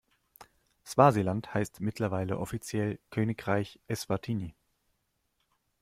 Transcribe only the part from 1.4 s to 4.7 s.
heißt mittlerweile offiziell Königreich Eswatini.